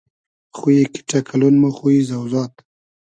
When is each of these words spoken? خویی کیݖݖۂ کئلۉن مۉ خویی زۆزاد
خویی 0.57 0.83
کیݖݖۂ 0.93 1.19
کئلۉن 1.27 1.55
مۉ 1.61 1.71
خویی 1.77 2.01
زۆزاد 2.09 2.53